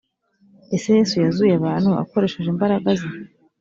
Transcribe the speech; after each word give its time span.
ese 0.75 0.87
yesu 0.97 1.15
yazuye 1.23 1.53
abantu 1.59 1.89
akoresheje 2.03 2.47
imbaraga 2.53 2.87
ze 2.99 3.09